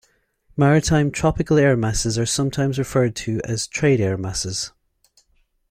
[0.57, 4.71] Maritime tropical air masses are sometimes referred to as trade air masses.